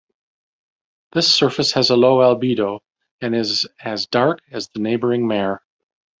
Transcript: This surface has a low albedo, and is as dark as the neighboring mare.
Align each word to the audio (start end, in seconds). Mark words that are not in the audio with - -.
This 1.13 1.31
surface 1.31 1.73
has 1.73 1.91
a 1.91 1.95
low 1.95 2.17
albedo, 2.23 2.79
and 3.21 3.35
is 3.35 3.67
as 3.79 4.07
dark 4.07 4.39
as 4.51 4.67
the 4.69 4.79
neighboring 4.79 5.27
mare. 5.27 5.61